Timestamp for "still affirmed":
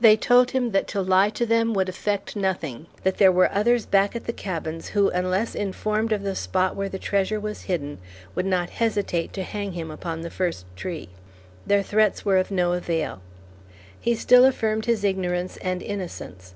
14.16-14.86